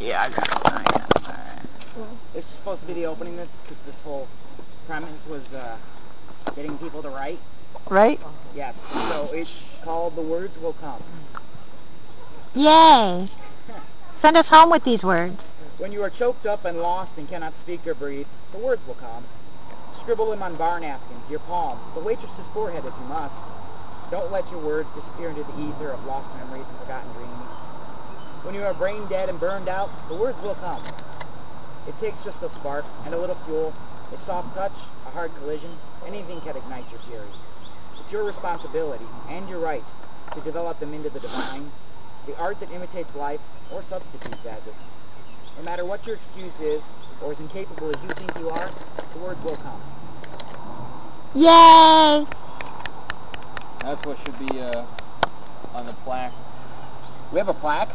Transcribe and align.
Yeah, 0.00 0.22
I 0.22 0.28
got 0.28 0.48
it. 0.48 0.66
I 0.66 0.82
got 0.82 0.96
it. 0.96 1.28
Alright. 1.28 2.16
This 2.34 2.44
is 2.44 2.50
supposed 2.50 2.82
to 2.82 2.86
be 2.86 2.92
the 2.92 3.06
opening 3.06 3.36
this, 3.36 3.62
because 3.62 3.78
this 3.84 4.00
whole 4.02 4.28
premise 4.86 5.26
was 5.26 5.54
uh, 5.54 5.76
getting 6.54 6.76
people 6.78 7.02
to 7.02 7.08
write. 7.08 7.38
Right? 7.88 8.20
Yes, 8.54 8.80
so 8.80 9.34
it's 9.34 9.74
called 9.82 10.16
The 10.16 10.22
Words 10.22 10.58
Will 10.58 10.74
Come. 10.74 11.02
Yay! 12.54 13.28
Send 14.16 14.36
us 14.36 14.48
home 14.48 14.70
with 14.70 14.84
these 14.84 15.04
words. 15.04 15.52
When 15.78 15.92
you 15.92 16.02
are 16.02 16.10
choked 16.10 16.46
up 16.46 16.64
and 16.64 16.80
lost 16.80 17.18
and 17.18 17.28
cannot 17.28 17.54
speak 17.54 17.86
or 17.86 17.94
breathe, 17.94 18.26
the 18.52 18.58
words 18.58 18.86
will 18.86 18.94
come. 18.94 19.24
Scribble 19.92 20.30
them 20.30 20.42
on 20.42 20.56
bar 20.56 20.80
napkins, 20.80 21.30
your 21.30 21.40
palm, 21.40 21.78
the 21.94 22.00
waitress's 22.00 22.48
forehead 22.48 22.84
if 22.84 22.92
you 23.00 23.06
must. 23.08 23.44
Don't 24.10 24.30
let 24.32 24.50
your 24.50 24.60
words 24.60 24.90
disappear 24.92 25.28
into 25.30 25.42
the 25.42 25.68
ether 25.68 25.90
of 25.90 26.04
lost 26.06 26.34
memories 26.38 26.68
and 26.68 26.78
forgotten 26.78 27.12
dreams. 27.12 27.35
When 28.46 28.54
you 28.54 28.62
are 28.62 28.74
brain 28.74 29.04
dead 29.08 29.28
and 29.28 29.40
burned 29.40 29.68
out, 29.68 29.90
the 30.08 30.14
words 30.14 30.40
will 30.40 30.54
come. 30.54 30.80
It 31.88 31.98
takes 31.98 32.22
just 32.22 32.44
a 32.44 32.48
spark 32.48 32.84
and 33.04 33.12
a 33.12 33.18
little 33.18 33.34
fuel, 33.34 33.74
a 34.14 34.16
soft 34.16 34.54
touch, 34.54 34.70
a 35.04 35.10
hard 35.10 35.34
collision, 35.38 35.68
anything 36.06 36.40
can 36.42 36.56
ignite 36.56 36.88
your 36.92 37.00
fury. 37.00 37.26
It's 37.98 38.12
your 38.12 38.22
responsibility 38.22 39.04
and 39.30 39.50
your 39.50 39.58
right 39.58 39.82
to 40.34 40.40
develop 40.42 40.78
them 40.78 40.94
into 40.94 41.08
the 41.10 41.18
divine, 41.18 41.72
the 42.28 42.38
art 42.38 42.60
that 42.60 42.70
imitates 42.70 43.16
life 43.16 43.40
or 43.72 43.82
substitutes 43.82 44.46
as 44.46 44.64
it. 44.68 44.74
No 45.56 45.64
matter 45.64 45.84
what 45.84 46.06
your 46.06 46.14
excuse 46.14 46.60
is, 46.60 46.82
or 47.24 47.32
as 47.32 47.40
incapable 47.40 47.88
as 47.92 48.00
you 48.04 48.10
think 48.10 48.30
you 48.38 48.50
are, 48.50 48.70
the 49.12 49.18
words 49.18 49.42
will 49.42 49.56
come. 49.56 49.80
Yay! 51.34 52.24
That's 53.80 54.06
what 54.06 54.16
should 54.18 54.38
be 54.38 54.60
uh, 54.60 54.86
on 55.74 55.84
the 55.86 55.92
plaque. 56.04 56.32
We 57.32 57.38
have 57.38 57.48
a 57.48 57.54
plaque? 57.54 57.90